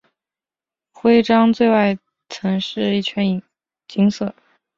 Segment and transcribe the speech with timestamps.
[0.93, 1.95] 徽章的最外
[2.27, 3.39] 层是一圈
[3.87, 4.33] 金色。